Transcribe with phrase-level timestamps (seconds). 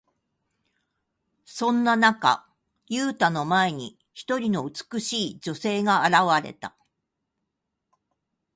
[1.45, 2.49] そんな中、
[2.87, 6.75] ユウタの前に、一人の美しい女性が現れた。